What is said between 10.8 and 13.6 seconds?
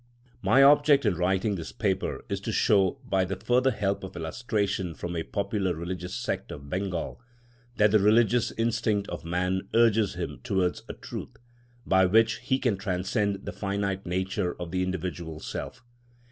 a truth, by which he can transcend the